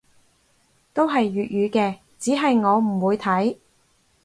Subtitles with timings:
[0.93, 3.57] 都係粵語嘅，只係我唔會睇